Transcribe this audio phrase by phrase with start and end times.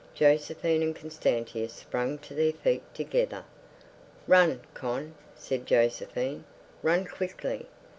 [0.15, 3.43] Josephine and Constantia sprang to their feet together.
[4.25, 6.43] "Run, Con," said Josephine.
[6.81, 7.67] "Run quickly.